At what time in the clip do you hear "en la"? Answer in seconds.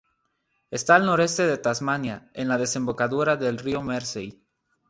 2.33-2.57